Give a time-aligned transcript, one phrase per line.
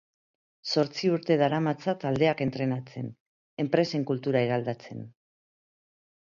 [0.75, 3.13] Zortzi urte daramatza taldeak entrenatzen,
[3.67, 5.09] enpresen kultura eraldatzen.